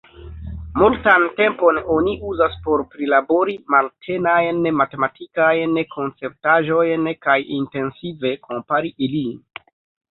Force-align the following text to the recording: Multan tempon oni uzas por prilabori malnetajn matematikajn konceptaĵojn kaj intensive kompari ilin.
Multan 0.83 1.25
tempon 1.39 1.79
oni 1.95 2.15
uzas 2.29 2.55
por 2.67 2.83
prilabori 2.95 3.55
malnetajn 3.75 4.65
matematikajn 4.81 5.79
konceptaĵojn 5.95 7.15
kaj 7.29 7.39
intensive 7.61 8.35
kompari 8.51 8.97
ilin. 9.09 9.41